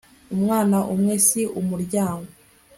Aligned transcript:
umwana 0.35 0.77
umwe 0.93 1.13
si 1.27 1.41
umuryango 1.59 2.29